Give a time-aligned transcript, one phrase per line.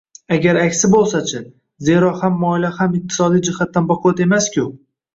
[0.35, 1.41] Agar aksi boʻlsa-chi?
[1.91, 4.71] Zero, hamma oila ham iqtisodiy jihatdan baquvvat emasku?!